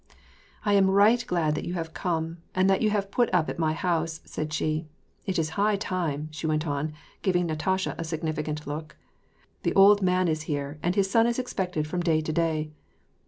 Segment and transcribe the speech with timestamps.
[0.65, 3.59] "I am right glad that you have come, and that you have put up at
[3.59, 4.87] my house," said she."
[5.27, 8.97] It's high time," she went on, giving Natasha a significant look."
[9.61, 12.71] The old man is here, and his son is expected from day to day.